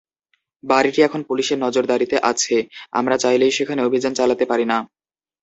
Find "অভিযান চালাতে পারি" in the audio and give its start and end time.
3.83-4.65